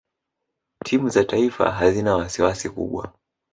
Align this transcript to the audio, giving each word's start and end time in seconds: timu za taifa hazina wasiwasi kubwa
timu 0.85 1.09
za 1.09 1.23
taifa 1.23 1.71
hazina 1.71 2.15
wasiwasi 2.15 2.69
kubwa 2.69 3.13